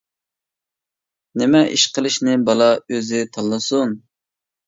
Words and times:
نېمە 1.41 1.61
ئىش 1.75 1.83
قىلىشنى 1.97 2.35
بالا 2.49 2.69
ئۆزى 2.95 3.23
تاللىسۇن. 3.37 3.93